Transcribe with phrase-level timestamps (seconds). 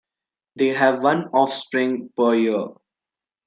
[0.55, 2.69] They have one offspring per year.